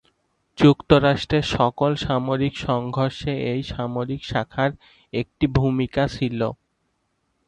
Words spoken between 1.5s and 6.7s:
সকল সামরিক সংঘর্ষে এই সামরিক শাখার একটি ভূমিকা ছিলো।